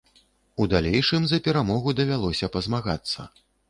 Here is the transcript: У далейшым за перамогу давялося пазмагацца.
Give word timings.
У 0.61 0.67
далейшым 0.71 1.21
за 1.33 1.41
перамогу 1.51 1.97
давялося 2.03 2.53
пазмагацца. 2.57 3.33